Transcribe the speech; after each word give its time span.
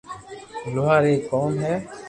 لوھار 0.73 1.03
ايڪ 1.09 1.21
قوم 1.31 1.53
ھي 1.63 1.75